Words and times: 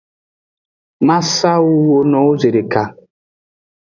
Ma 1.05 1.17
sa 1.35 1.51
wuwo 1.65 1.97
no 2.09 2.17
wo 2.25 2.31
zedeka. 2.41 2.83